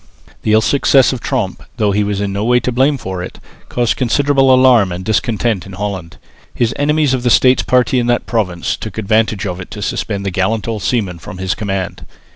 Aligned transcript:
The 0.41 0.53
ill 0.53 0.61
success 0.61 1.13
of 1.13 1.19
Tromp, 1.21 1.61
though 1.77 1.91
he 1.91 2.03
was 2.03 2.21
in 2.21 2.33
no 2.33 2.43
way 2.43 2.59
to 2.61 2.71
blame 2.71 2.97
for 2.97 3.21
it, 3.21 3.37
caused 3.69 3.97
considerable 3.97 4.51
alarm 4.51 4.91
and 4.91 5.05
discontent 5.05 5.67
in 5.67 5.73
Holland. 5.73 6.17
His 6.55 6.73
enemies 6.75 7.13
of 7.13 7.21
the 7.21 7.29
States 7.29 7.61
party 7.61 7.99
in 7.99 8.07
that 8.07 8.25
province 8.25 8.75
took 8.77 8.97
advantage 8.97 9.45
of 9.45 9.59
it 9.59 9.69
to 9.69 9.81
suspend 9.83 10.25
the 10.25 10.31
gallant 10.31 10.67
old 10.67 10.81
seaman 10.81 11.19
from 11.19 11.37
his 11.37 11.53
command. 11.53 12.03